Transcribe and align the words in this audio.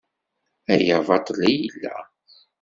Aya 0.73 0.97
baṭel 1.07 1.39
i 1.51 1.53
yella? 1.65 1.95